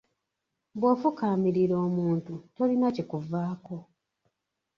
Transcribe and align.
Bw'ofukaamirira 0.79 1.75
omuntu 1.87 2.33
tolina 2.55 2.87
kikuvaako. 2.95 3.77